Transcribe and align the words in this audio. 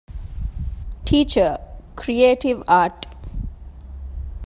ޓީޗަރ- 1.05 1.51
ކްރިއޭޓިވް 1.99 2.63
އާރޓް 2.69 3.05